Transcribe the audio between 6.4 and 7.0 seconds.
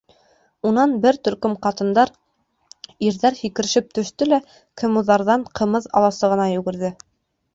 йүгерҙе.